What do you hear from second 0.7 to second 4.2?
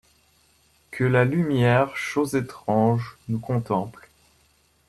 Que la lumière, chose étrange, nous contemple;